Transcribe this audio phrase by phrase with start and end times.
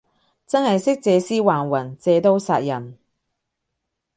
[0.47, 2.97] 真係識借屍還魂，借刀殺人